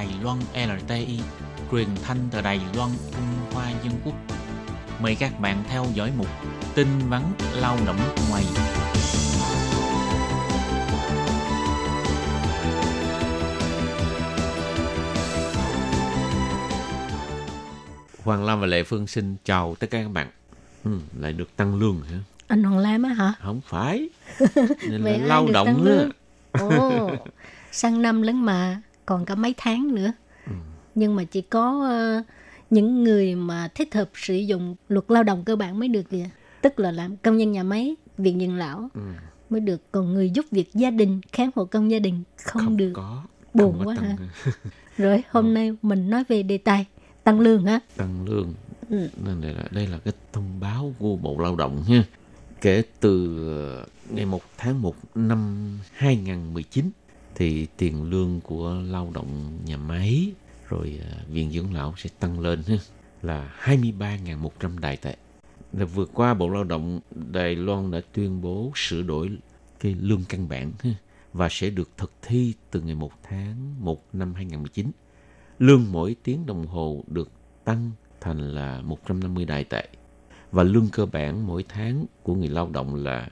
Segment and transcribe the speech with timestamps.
[0.00, 1.20] Đài Loan LTI,
[1.70, 4.14] truyền thanh từ Đài Loan Trung Hoa Dân Quốc.
[5.02, 6.26] Mời các bạn theo dõi mục
[6.74, 7.22] tin vắn
[7.54, 7.98] lao động
[8.30, 8.44] ngoài.
[18.24, 20.30] Hoàng Lam và Lệ Phương xin chào tất cả các bạn.
[20.84, 22.18] Ừ, lại được tăng lương hả?
[22.48, 23.32] Anh Hoàng Lam á hả?
[23.42, 24.08] Không phải.
[24.88, 26.10] Nên là lao động lương?
[26.52, 26.60] á.
[26.60, 27.10] Ồ,
[27.72, 30.12] sang năm lắm mà, còn cả mấy tháng nữa.
[30.46, 30.52] Ừ.
[30.94, 32.22] Nhưng mà chỉ có ờ,
[32.70, 36.28] những người mà thích hợp sử dụng luật lao động cơ bản mới được kìa.
[36.62, 39.00] Tức là làm công nhân nhà máy, viện dưỡng lão Ừ,
[39.50, 39.92] mới được.
[39.92, 42.92] Còn người giúp việc gia đình, khám hộ công gia đình không, không được.
[42.94, 43.22] có.
[43.54, 44.16] Buồn không quá ha.
[44.96, 46.86] Rồi hôm nay mình nói về đề tài
[47.24, 47.80] tăng lương ha.
[47.96, 48.54] tăng lương.
[48.90, 49.08] Ừ.
[49.24, 52.04] Nên đây là, đây là cái thông báo của Bộ Lao động ha.
[52.60, 56.90] Kể từ ờ, ngày 1 tháng 1 năm 2019
[57.40, 60.32] thì tiền lương của lao động nhà máy,
[60.68, 62.62] rồi à, viện dưỡng lão sẽ tăng lên
[63.22, 65.16] là 23.100 đài tệ.
[65.72, 67.00] Là vừa qua Bộ Lao động
[67.32, 69.30] Đài Loan đã tuyên bố sửa đổi
[69.80, 70.72] cái lương căn bản
[71.32, 74.90] và sẽ được thực thi từ ngày 1 tháng 1 năm 2019.
[75.58, 77.30] Lương mỗi tiếng đồng hồ được
[77.64, 79.88] tăng thành là 150 đài tệ,
[80.52, 83.28] và lương cơ bản mỗi tháng của người lao động là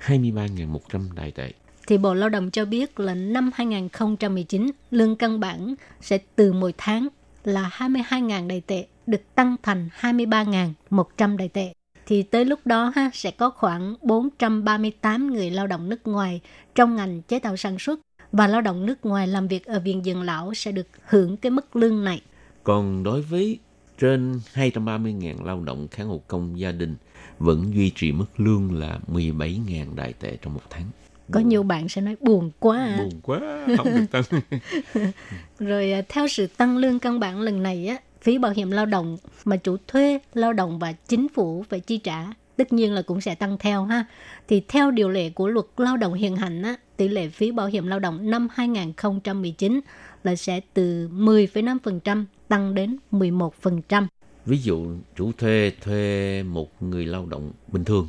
[0.00, 1.52] 23.100 đài tệ.
[1.86, 6.74] Thì Bộ Lao động cho biết là năm 2019, lương căn bản sẽ từ mỗi
[6.78, 7.08] tháng
[7.44, 11.72] là 22.000 đại tệ, được tăng thành 23.100 đại tệ.
[12.06, 16.40] Thì tới lúc đó ha, sẽ có khoảng 438 người lao động nước ngoài
[16.74, 18.00] trong ngành chế tạo sản xuất
[18.32, 21.50] và lao động nước ngoài làm việc ở viện dưỡng lão sẽ được hưởng cái
[21.50, 22.22] mức lương này.
[22.64, 23.58] Còn đối với
[23.98, 26.96] trên 230.000 lao động kháng hộ công gia đình
[27.38, 30.84] vẫn duy trì mức lương là 17.000 đại tệ trong một tháng.
[31.30, 32.96] Có nhiều bạn sẽ nói buồn quá à.
[32.98, 33.40] Buồn quá,
[33.76, 34.22] không được tăng.
[35.58, 38.86] Rồi à, theo sự tăng lương căn bản lần này á, phí bảo hiểm lao
[38.86, 43.02] động mà chủ thuê, lao động và chính phủ phải chi trả tất nhiên là
[43.02, 44.04] cũng sẽ tăng theo ha.
[44.48, 47.66] Thì theo điều lệ của luật lao động hiện hành á, tỷ lệ phí bảo
[47.66, 49.80] hiểm lao động năm 2019
[50.24, 54.06] là sẽ từ 10,5% tăng đến 11%.
[54.46, 54.86] Ví dụ
[55.16, 58.08] chủ thuê thuê một người lao động bình thường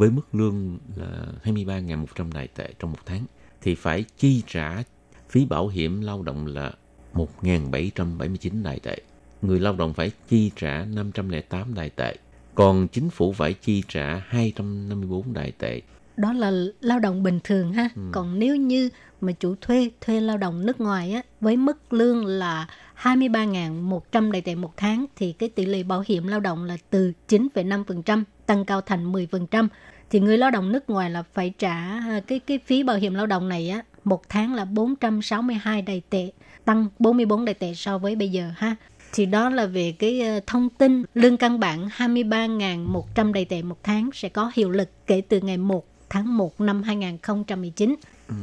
[0.00, 3.24] với mức lương là 23.100 đài tệ trong một tháng
[3.62, 4.82] thì phải chi trả
[5.28, 6.72] phí bảo hiểm lao động là
[7.14, 8.96] 1.779 đài tệ.
[9.42, 12.16] Người lao động phải chi trả 508 đài tệ.
[12.54, 15.80] Còn chính phủ phải chi trả 254 đài tệ.
[16.16, 17.88] Đó là lao động bình thường ha.
[18.12, 18.88] Còn nếu như
[19.20, 22.66] mà chủ thuê thuê lao động nước ngoài á với mức lương là
[23.02, 27.12] 23.100 đài tệ một tháng thì cái tỷ lệ bảo hiểm lao động là từ
[27.28, 29.68] 9,5% tăng cao thành 10%.
[30.10, 33.14] Thì người lao động nước ngoài là phải trả à, cái cái phí bảo hiểm
[33.14, 36.30] lao động này á một tháng là 462 đài tệ,
[36.64, 38.76] tăng 44 đài tệ so với bây giờ ha.
[39.12, 43.78] Thì đó là về cái à, thông tin lương căn bản 23.100 đài tệ một
[43.82, 47.96] tháng sẽ có hiệu lực kể từ ngày 1 tháng 1 năm 2019.
[48.28, 48.34] Ừ.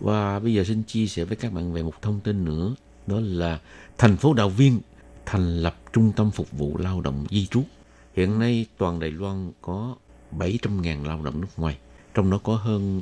[0.00, 2.74] Và bây giờ xin chia sẻ với các bạn về một thông tin nữa.
[3.06, 3.58] Đó là
[3.98, 4.80] thành phố Đào Viên
[5.26, 7.62] thành lập trung tâm phục vụ lao động di trú.
[8.14, 9.96] Hiện nay toàn Đài Loan có
[10.32, 11.78] 700.000 lao động nước ngoài.
[12.14, 13.00] Trong đó có hơn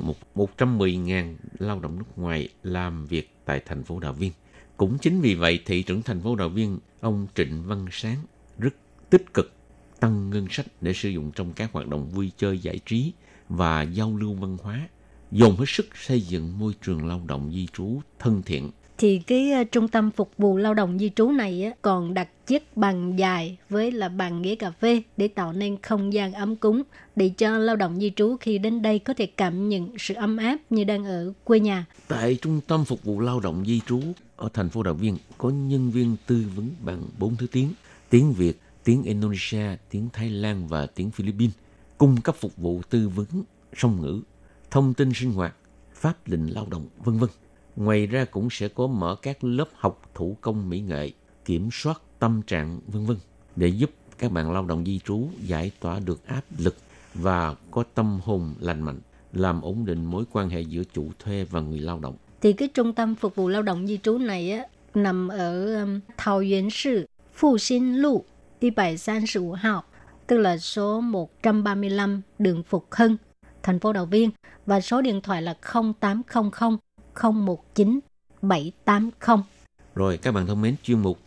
[0.57, 4.31] 110.000 lao động nước ngoài làm việc tại thành phố Đào Viên.
[4.77, 8.17] Cũng chính vì vậy, thị trưởng thành phố Đào Viên, ông Trịnh Văn Sáng
[8.57, 8.73] rất
[9.09, 9.53] tích cực
[9.99, 13.13] tăng ngân sách để sử dụng trong các hoạt động vui chơi giải trí
[13.49, 14.87] và giao lưu văn hóa,
[15.31, 18.71] dồn hết sức xây dựng môi trường lao động di trú thân thiện.
[19.01, 22.77] Thì cái ờ, trung tâm phục vụ lao động di trú này còn đặt chiếc
[22.77, 26.83] bàn dài với là bàn ghế cà phê để tạo nên không gian ấm cúng
[27.15, 30.37] để cho lao động di trú khi đến đây có thể cảm nhận sự ấm
[30.37, 31.85] áp như đang ở quê nhà.
[32.07, 34.01] Tại trung tâm phục vụ lao động di trú
[34.35, 37.73] ở thành phố Đạo Viên có nhân viên tư vấn bằng bốn thứ tiếng,
[38.09, 41.55] tiếng Việt, tiếng Indonesia, tiếng Thái Lan và tiếng Philippines,
[41.97, 43.27] cung cấp phục vụ tư vấn
[43.77, 44.21] song ngữ,
[44.71, 45.55] thông tin sinh hoạt,
[45.93, 47.29] pháp lệnh lao động, vân vân.
[47.75, 51.11] Ngoài ra cũng sẽ có mở các lớp học thủ công mỹ nghệ,
[51.45, 53.17] kiểm soát tâm trạng, vân vân
[53.55, 56.75] để giúp các bạn lao động di trú giải tỏa được áp lực
[57.13, 58.99] và có tâm hồn lành mạnh,
[59.33, 62.15] làm ổn định mối quan hệ giữa chủ thuê và người lao động.
[62.41, 65.99] Thì cái trung tâm phục vụ lao động di trú này á, nằm ở um,
[66.17, 68.25] Thảo Yến Sư, Phụ Sinh Lụ,
[68.61, 69.83] 135号,
[70.27, 73.17] tức là số 135 đường Phục Hưng,
[73.63, 74.29] thành phố Đào Viên
[74.65, 75.55] và số điện thoại là
[75.99, 76.77] 0800
[77.15, 77.99] 019
[78.41, 79.43] 780.
[79.95, 81.17] Rồi các bạn thân mến, chuyên mục